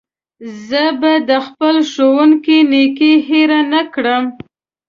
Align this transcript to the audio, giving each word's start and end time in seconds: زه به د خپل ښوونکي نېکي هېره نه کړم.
زه 0.67 0.83
به 0.99 1.13
د 1.29 1.31
خپل 1.47 1.75
ښوونکي 1.91 2.57
نېکي 2.71 3.13
هېره 3.27 3.59
نه 3.73 3.81
کړم. 3.93 4.23